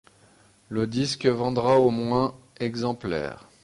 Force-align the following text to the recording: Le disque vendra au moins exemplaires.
Le 0.69 0.87
disque 0.87 1.27
vendra 1.27 1.79
au 1.79 1.91
moins 1.91 2.35
exemplaires. 2.59 3.47